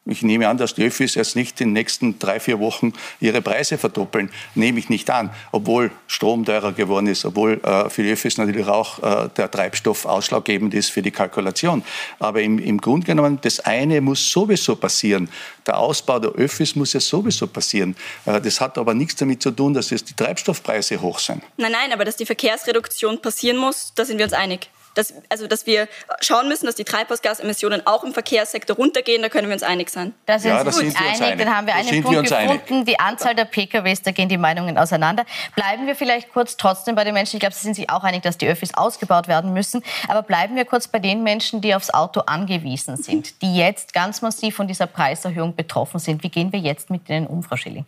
[0.06, 3.42] Ich nehme an, dass die Öffis jetzt nicht in den nächsten drei, vier Wochen ihre
[3.42, 4.30] Preise verdoppeln.
[4.54, 8.66] Nehme ich nicht an, obwohl Strom teurer geworden ist, obwohl äh, für die Öffis natürlich
[8.66, 11.84] auch äh, der Treibstoff ausschlaggebend ist für die Kalkulation.
[12.18, 15.28] Aber im, im Grunde genommen, das eine muss sowieso passieren.
[15.66, 17.94] Der Ausbau der Öffis muss ja sowieso passieren.
[18.24, 21.42] Äh, das hat aber nichts damit zu tun, dass jetzt die Treibstoffpreise hoch sind.
[21.58, 25.46] Nein, nein, aber dass die Verkehrsreduktion passieren muss, da sind wir uns einig dass, also,
[25.46, 25.88] dass wir
[26.20, 30.14] schauen müssen, dass die Treibhausgasemissionen auch im Verkehrssektor runtergehen, da können wir uns einig sein.
[30.26, 31.38] Da sind, ja, wir uns einig.
[31.38, 32.86] Dann haben wir einen Punkt wir gefunden, einig.
[32.86, 35.24] die Anzahl der PKWs, da gehen die Meinungen auseinander.
[35.54, 38.22] Bleiben wir vielleicht kurz trotzdem bei den Menschen, ich glaube, Sie sind sich auch einig,
[38.22, 41.90] dass die Öffis ausgebaut werden müssen, aber bleiben wir kurz bei den Menschen, die aufs
[41.90, 46.22] Auto angewiesen sind, die jetzt ganz massiv von dieser Preiserhöhung betroffen sind.
[46.22, 47.84] Wie gehen wir jetzt mit denen um, Frau Schilling?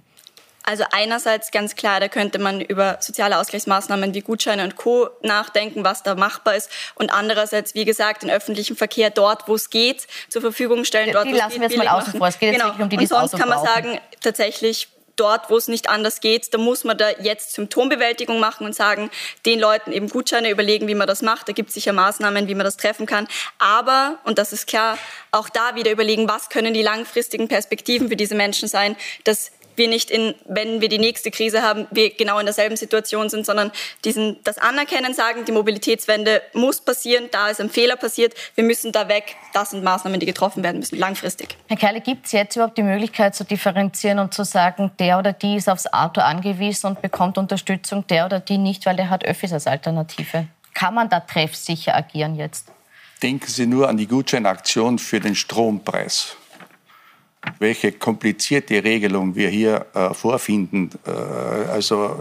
[0.65, 5.09] Also einerseits ganz klar, da könnte man über soziale Ausgleichsmaßnahmen wie Gutscheine und Co.
[5.23, 6.71] nachdenken, was da machbar ist.
[6.95, 11.13] Und andererseits, wie gesagt, den öffentlichen Verkehr dort, wo es geht, zur Verfügung stellen.
[11.13, 12.29] Dort, die lassen wir jetzt mal außen vor.
[12.29, 12.69] Es geht genau.
[12.69, 13.75] jetzt wirklich um die, die Und sonst kann man brauchen.
[13.75, 18.67] sagen, tatsächlich dort, wo es nicht anders geht, da muss man da jetzt Symptombewältigung machen
[18.67, 19.11] und sagen,
[19.47, 21.49] den Leuten eben Gutscheine überlegen, wie man das macht.
[21.49, 23.29] Da gibt es sicher Maßnahmen, wie man das treffen kann.
[23.59, 24.99] Aber, und das ist klar,
[25.31, 29.89] auch da wieder überlegen, was können die langfristigen Perspektiven für diese Menschen sein, dass wir
[29.89, 33.73] nicht in, wenn wir die nächste Krise haben, wir genau in derselben Situation sind, sondern
[34.05, 38.93] diesen, das Anerkennen sagen, die Mobilitätswende muss passieren, da ist ein Fehler passiert, wir müssen
[38.93, 41.57] da weg, das sind Maßnahmen, die getroffen werden müssen, langfristig.
[41.69, 45.33] Herr Kerle, gibt es jetzt überhaupt die Möglichkeit zu differenzieren und zu sagen, der oder
[45.33, 49.25] die ist aufs Auto angewiesen und bekommt Unterstützung, der oder die nicht, weil der hat
[49.25, 50.47] Öffis als Alternative?
[50.75, 52.69] Kann man da treffsicher agieren jetzt?
[53.23, 56.37] Denken Sie nur an die Gutscheinaktion für den Strompreis
[57.59, 60.91] welche komplizierte Regelung wir hier äh, vorfinden.
[61.07, 62.21] Äh, also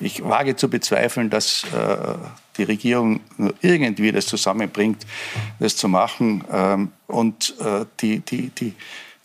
[0.00, 1.96] ich wage zu bezweifeln, dass äh,
[2.56, 3.20] die Regierung
[3.60, 5.06] irgendwie das zusammenbringt,
[5.58, 6.44] das zu machen.
[6.52, 8.74] Ähm, und äh, die, die, die,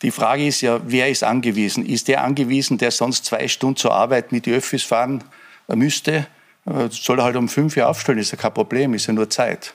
[0.01, 1.85] die Frage ist ja, wer ist angewiesen?
[1.85, 5.23] Ist der angewiesen, der sonst zwei Stunden zur Arbeit mit Öffis fahren
[5.67, 6.27] müsste?
[6.65, 9.29] Äh, soll er halt um fünf Uhr aufstellen, ist ja kein Problem, ist ja nur
[9.29, 9.73] Zeit.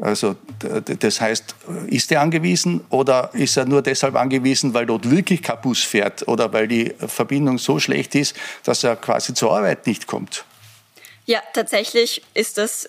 [0.00, 1.54] Also das heißt,
[1.88, 6.26] ist er angewiesen oder ist er nur deshalb angewiesen, weil dort wirklich kein Bus fährt
[6.26, 8.34] oder weil die Verbindung so schlecht ist,
[8.64, 10.44] dass er quasi zur Arbeit nicht kommt?
[11.26, 12.86] Ja, tatsächlich ist das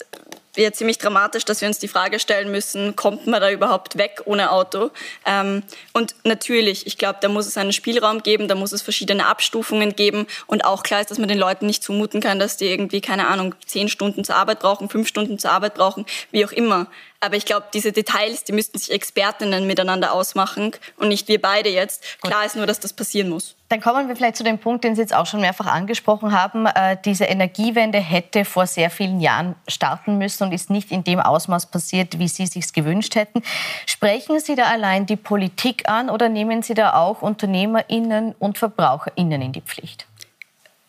[0.56, 4.22] ja ziemlich dramatisch, dass wir uns die Frage stellen müssen, kommt man da überhaupt weg
[4.26, 4.90] ohne Auto?
[5.24, 5.62] Ähm,
[5.92, 9.96] und natürlich, ich glaube, da muss es einen Spielraum geben, da muss es verschiedene Abstufungen
[9.96, 13.00] geben und auch klar ist, dass man den Leuten nicht zumuten kann, dass die irgendwie,
[13.00, 16.88] keine Ahnung, zehn Stunden zur Arbeit brauchen, fünf Stunden zur Arbeit brauchen, wie auch immer.
[17.22, 21.68] Aber ich glaube, diese Details, die müssten sich Expertinnen miteinander ausmachen und nicht wir beide
[21.68, 22.02] jetzt.
[22.20, 23.54] Klar ist nur, dass das passieren muss.
[23.68, 26.66] Dann kommen wir vielleicht zu dem Punkt, den Sie jetzt auch schon mehrfach angesprochen haben.
[26.66, 31.20] Äh, diese Energiewende hätte vor sehr vielen Jahren starten müssen und ist nicht in dem
[31.20, 33.40] Ausmaß passiert, wie Sie sich gewünscht hätten.
[33.86, 39.40] Sprechen Sie da allein die Politik an oder nehmen Sie da auch UnternehmerInnen und VerbraucherInnen
[39.40, 40.06] in die Pflicht?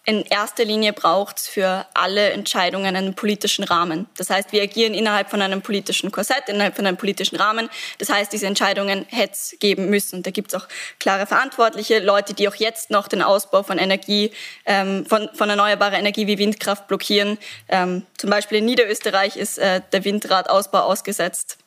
[0.05, 4.07] In erster Linie braucht es für alle Entscheidungen einen politischen Rahmen.
[4.17, 7.69] Das heißt, wir agieren innerhalb von einem politischen Korsett, innerhalb von einem politischen Rahmen.
[7.99, 10.21] Das heißt, diese Entscheidungen hätte es geben müssen.
[10.21, 10.67] Da gibt es auch
[10.99, 14.31] klare Verantwortliche, Leute, die auch jetzt noch den Ausbau von Energie,
[14.65, 17.37] ähm, von, von erneuerbarer Energie wie Windkraft blockieren.
[17.69, 21.62] Ähm, zum Beispiel in Niederösterreich ist äh, der Windradausbau ausgesetzt.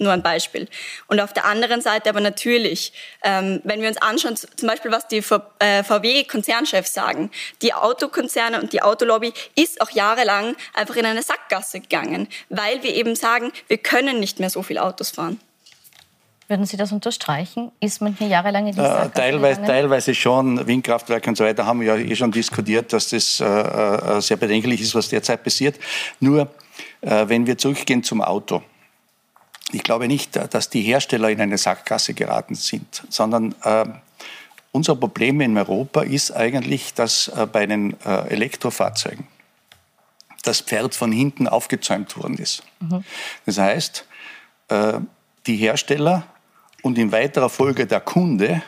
[0.00, 0.68] Nur ein Beispiel.
[1.08, 2.92] Und auf der anderen Seite aber natürlich,
[3.24, 7.30] ähm, wenn wir uns anschauen, zum Beispiel was die VW-Konzernchefs äh, sagen,
[7.62, 12.94] die Autokonzerne und die Autolobby ist auch jahrelang einfach in eine Sackgasse gegangen, weil wir
[12.94, 15.40] eben sagen, wir können nicht mehr so viele Autos fahren.
[16.46, 17.72] Würden Sie das unterstreichen?
[17.80, 20.64] Ist man hier jahrelang in die Sackgasse teilweise, teilweise schon.
[20.66, 24.36] Windkraftwerke und so weiter haben wir ja eh schon diskutiert, dass das äh, äh, sehr
[24.36, 25.78] bedenklich ist, was derzeit passiert.
[26.20, 26.48] Nur,
[27.00, 28.62] äh, wenn wir zurückgehen zum Auto
[29.72, 33.84] ich glaube nicht, dass die Hersteller in eine Sackgasse geraten sind, sondern äh,
[34.72, 39.26] unser Problem in Europa ist eigentlich, dass äh, bei den äh, Elektrofahrzeugen
[40.42, 42.62] das Pferd von hinten aufgezäumt worden ist.
[42.80, 43.04] Mhm.
[43.44, 44.06] Das heißt,
[44.68, 44.94] äh,
[45.46, 46.26] die Hersteller
[46.82, 48.62] und in weiterer Folge der Kunde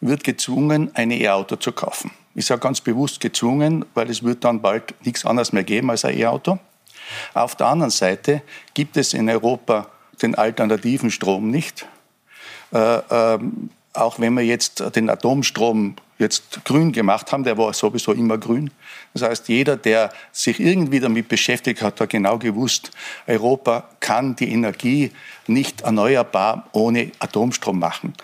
[0.00, 2.10] wird gezwungen, ein E-Auto zu kaufen.
[2.34, 6.04] Ich sage ganz bewusst gezwungen, weil es wird dann bald nichts anderes mehr geben als
[6.04, 6.58] ein E-Auto.
[7.32, 8.42] Auf der anderen Seite
[8.72, 9.88] gibt es in Europa
[10.24, 11.86] den alternativen Strom nicht.
[12.72, 18.12] Äh, ähm, auch wenn wir jetzt den Atomstrom jetzt grün gemacht haben, der war sowieso
[18.12, 18.70] immer grün.
[19.12, 22.90] Das heißt, jeder, der sich irgendwie damit beschäftigt hat, hat genau gewusst,
[23.26, 25.12] Europa kann die Energie
[25.46, 28.14] nicht erneuerbar ohne Atomstrom machen.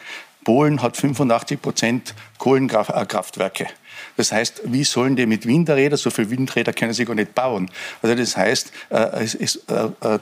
[0.44, 3.68] Polen hat 85 Prozent Kohlenkraftwerke.
[4.16, 7.70] Das heißt, wie sollen die mit Windrädern, so viele Windräder können sie gar nicht bauen.
[8.02, 10.18] Also das heißt, äh, es ist, äh, äh,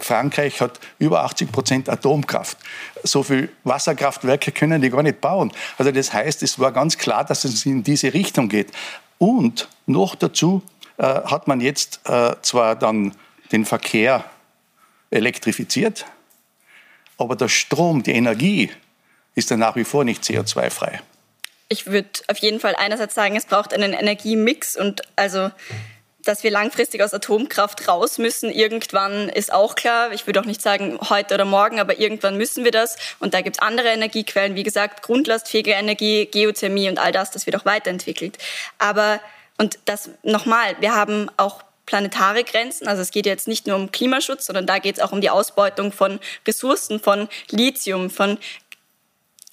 [0.00, 2.58] Frankreich hat über 80 Prozent Atomkraft.
[3.02, 5.52] So viele Wasserkraftwerke können die gar nicht bauen.
[5.78, 8.70] Also das heißt, es war ganz klar, dass es in diese Richtung geht.
[9.18, 10.62] Und noch dazu
[10.98, 12.00] hat man jetzt
[12.42, 13.12] zwar dann
[13.50, 14.24] den Verkehr
[15.10, 16.06] elektrifiziert,
[17.18, 18.70] aber der Strom, die Energie
[19.34, 21.00] ist dann nach wie vor nicht CO2-frei
[21.68, 25.50] ich würde auf jeden Fall einerseits sagen, es braucht einen Energiemix und also
[26.24, 30.12] dass wir langfristig aus Atomkraft raus müssen, irgendwann ist auch klar.
[30.12, 32.96] Ich würde auch nicht sagen heute oder morgen, aber irgendwann müssen wir das.
[33.18, 37.46] Und da gibt es andere Energiequellen, wie gesagt, grundlastfähige Energie, Geothermie und all das, das
[37.46, 38.38] wird auch weiterentwickelt.
[38.78, 39.20] Aber,
[39.58, 42.86] und das nochmal, wir haben auch planetare Grenzen.
[42.86, 45.30] Also es geht jetzt nicht nur um Klimaschutz, sondern da geht es auch um die
[45.30, 48.38] Ausbeutung von Ressourcen, von Lithium, von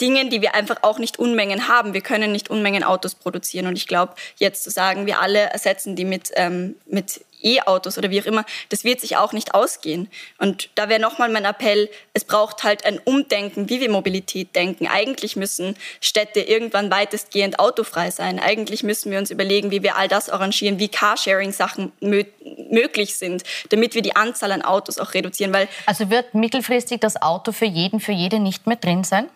[0.01, 1.93] Dingen, die wir einfach auch nicht Unmengen haben.
[1.93, 3.67] Wir können nicht Unmengen Autos produzieren.
[3.67, 8.09] Und ich glaube, jetzt zu sagen, wir alle ersetzen die mit, ähm, mit E-Autos oder
[8.09, 10.09] wie auch immer, das wird sich auch nicht ausgehen.
[10.37, 14.87] Und da wäre nochmal mein Appell, es braucht halt ein Umdenken, wie wir Mobilität denken.
[14.87, 18.39] Eigentlich müssen Städte irgendwann weitestgehend autofrei sein.
[18.39, 22.23] Eigentlich müssen wir uns überlegen, wie wir all das arrangieren, wie Carsharing-Sachen mö
[22.71, 25.53] möglich sind, damit wir die Anzahl an Autos auch reduzieren.
[25.53, 29.27] Weil also wird mittelfristig das Auto für jeden, für jede nicht mehr drin sein?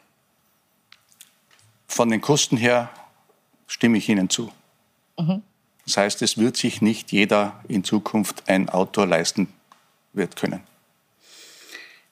[1.93, 2.89] Von den Kosten her
[3.67, 4.51] stimme ich Ihnen zu.
[5.19, 5.43] Mhm.
[5.86, 9.53] Das heißt, es wird sich nicht jeder in Zukunft ein Auto leisten
[10.12, 10.63] wird können.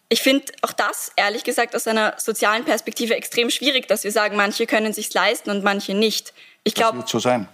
[0.07, 4.35] Ich finde auch das, ehrlich gesagt, aus einer sozialen Perspektive extrem schwierig, dass wir sagen,
[4.35, 6.31] manche können sich leisten und manche nicht.
[6.63, 7.47] Ich glaube, wird so sein.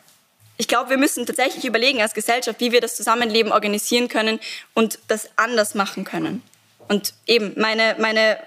[0.57, 4.41] Ich glaube, wir müssen tatsächlich überlegen als Gesellschaft, wie wir das Zusammenleben organisieren können
[4.73, 6.43] und das anders machen können.
[6.89, 8.37] Und eben meine, meine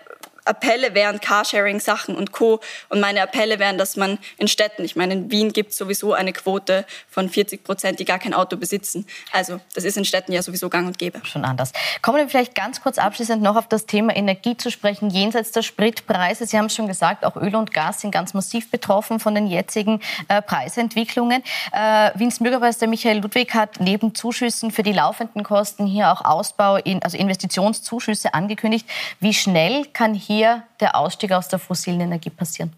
[0.45, 2.61] Appelle wären Carsharing-Sachen und Co.
[2.89, 6.13] Und meine Appelle wären, dass man in Städten, ich meine, in Wien gibt es sowieso
[6.13, 9.07] eine Quote von 40 Prozent, die gar kein Auto besitzen.
[9.33, 11.21] Also das ist in Städten ja sowieso gang und gäbe.
[11.25, 11.73] Schon anders.
[12.03, 15.63] Kommen wir vielleicht ganz kurz abschließend noch auf das Thema Energie zu sprechen, jenseits der
[15.63, 16.47] Spritpreise.
[16.47, 19.47] Sie haben es schon gesagt, auch Öl und Gas sind ganz massiv betroffen von den
[19.47, 21.43] jetzigen äh, Preisentwicklungen.
[21.73, 26.77] Äh, Wiens Bürgermeister Michael Ludwig hat neben Zuschüssen für die laufenden Kosten hier auch Ausbau,
[26.77, 28.87] in, also Investitionszuschüsse angekündigt.
[29.21, 32.73] Wie schnell kann hier hier der Ausstieg aus der fossilen Energie passieren?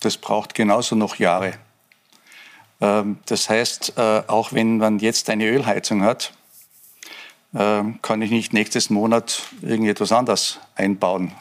[0.00, 1.54] Das braucht genauso noch Jahre.
[2.78, 6.34] Ähm, das heißt, äh, auch wenn man jetzt eine Ölheizung hat,
[7.54, 11.32] ähm, kann ich nicht nächstes Monat irgendetwas anderes einbauen.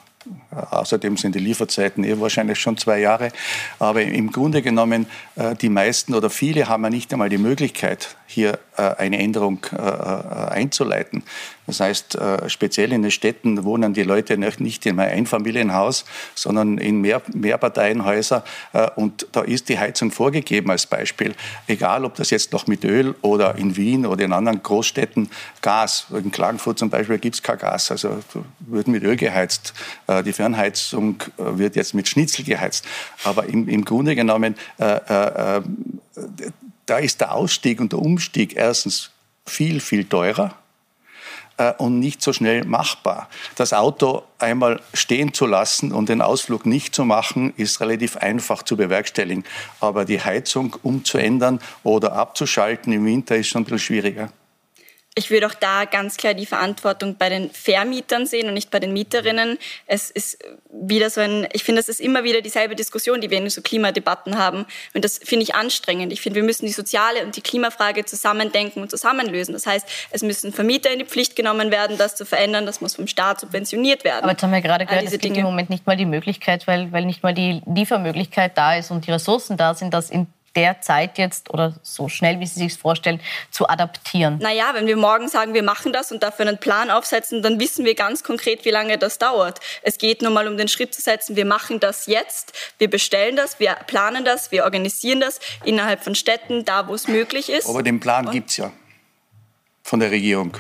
[0.56, 3.32] Äh, außerdem sind die Lieferzeiten eh wahrscheinlich schon zwei Jahre.
[3.80, 8.16] Aber im Grunde genommen, äh, die meisten oder viele haben ja nicht einmal die Möglichkeit,
[8.26, 11.22] hier eine Änderung einzuleiten.
[11.66, 16.04] Das heißt, äh, speziell in den Städten wohnen die Leute nicht in einem Einfamilienhaus,
[16.36, 18.44] sondern in mehr, Mehrparteienhäuser.
[18.74, 21.34] Äh, und da ist die Heizung vorgegeben als Beispiel.
[21.68, 25.30] Egal, ob das jetzt noch mit Öl oder in Wien oder in anderen Großstädten
[25.62, 26.08] Gas.
[26.12, 27.92] In Klagenfurt zum Beispiel gibt es kein Gas.
[27.92, 28.20] Also
[28.60, 29.74] wird mit Öl geheizt.
[30.08, 32.86] Äh, die Fernheizung wird jetzt mit Schnitzel geheizt.
[33.24, 34.56] Aber im, im Grunde genommen
[36.86, 39.12] da ist der Ausstieg und der Umstieg erstens
[39.46, 40.56] viel, viel teurer
[41.58, 43.30] äh, und nicht so schnell machbar.
[43.56, 48.64] Das Auto einmal stehen zu lassen und den Ausflug nicht zu machen, ist relativ einfach
[48.64, 49.44] zu bewerkstelligen.
[49.80, 54.30] Aber die Heizung umzuändern oder abzuschalten im Winter ist schon ein bisschen schwieriger
[55.16, 58.80] ich würde auch da ganz klar die Verantwortung bei den Vermietern sehen und nicht bei
[58.80, 59.60] den Mieterinnen.
[59.86, 60.40] Es ist
[60.72, 63.62] wieder so ein, ich finde, es ist immer wieder dieselbe Diskussion, die wir in so
[63.62, 64.66] Klimadebatten haben.
[64.96, 66.12] Und das finde ich anstrengend.
[66.12, 69.54] Ich finde, wir müssen die soziale und die Klimafrage zusammendenken und zusammenlösen.
[69.54, 72.66] Das heißt, es müssen Vermieter in die Pflicht genommen werden, das zu verändern.
[72.66, 74.24] Das muss vom Staat subventioniert werden.
[74.24, 75.40] Aber jetzt haben wir gerade gehört, es gibt Dinge.
[75.40, 79.06] im Moment nicht mal die Möglichkeit, weil, weil nicht mal die Liefermöglichkeit da ist und
[79.06, 82.78] die Ressourcen da sind, dass in der Zeit jetzt oder so schnell, wie Sie sich
[82.78, 83.20] vorstellen,
[83.52, 84.38] zu adaptieren?
[84.40, 87.86] Naja, wenn wir morgen sagen, wir machen das und dafür einen Plan aufsetzen, dann wissen
[87.86, 89.60] wir ganz konkret, wie lange das dauert.
[89.82, 93.36] Es geht nur mal um den Schritt zu setzen, wir machen das jetzt, wir bestellen
[93.36, 97.68] das, wir planen das, wir organisieren das innerhalb von Städten, da wo es möglich ist.
[97.68, 98.72] Aber den Plan gibt es ja
[99.84, 100.58] von der Regierung.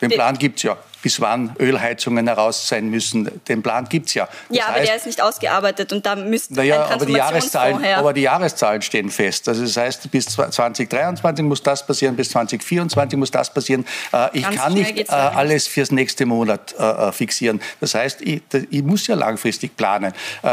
[0.00, 0.76] Den Plan gibt es ja.
[1.02, 4.28] Bis wann Ölheizungen heraus sein müssen, den Plan gibt es ja.
[4.48, 7.12] Das ja, aber heißt, der ist nicht ausgearbeitet und da müsste naja, ein aber die,
[7.14, 7.98] Jahreszahlen, her.
[7.98, 9.48] aber die Jahreszahlen stehen fest.
[9.48, 13.86] Also das heißt, bis 2023 muss das passieren, bis 2024 muss das passieren.
[14.12, 17.62] Äh, ich Ganz kann nicht äh, alles fürs nächste Monat äh, fixieren.
[17.80, 20.12] Das heißt, ich, ich, muss ja langfristig planen.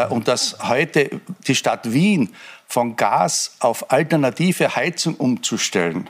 [0.10, 1.10] und dass heute
[1.48, 2.34] die Stadt Wien
[2.68, 6.10] von Gas auf alternative Heizung umzustellen,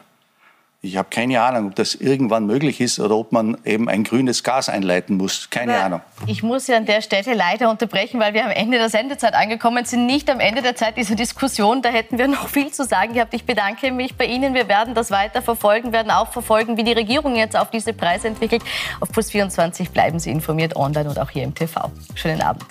[0.87, 4.43] ich habe keine Ahnung, ob das irgendwann möglich ist oder ob man eben ein grünes
[4.43, 5.49] Gas einleiten muss.
[5.49, 6.01] Keine Aber Ahnung.
[6.25, 9.85] Ich muss Sie an der Stelle leider unterbrechen, weil wir am Ende der Sendezeit angekommen
[9.85, 10.05] sind.
[10.05, 11.81] Nicht am Ende der Zeit dieser Diskussion.
[11.81, 13.33] Da hätten wir noch viel zu sagen gehabt.
[13.33, 14.53] Ich bedanke mich bei Ihnen.
[14.53, 18.27] Wir werden das weiter verfolgen, werden auch verfolgen, wie die Regierung jetzt auf diese Preise
[18.27, 18.63] entwickelt.
[18.99, 21.91] Auf Plus 24 bleiben Sie informiert online und auch hier im TV.
[22.15, 22.65] Schönen Abend.